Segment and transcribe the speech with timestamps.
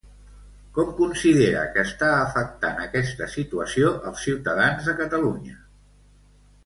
[0.77, 5.61] Com considera que està afectant aquesta situació als ciutadans de Catalunya?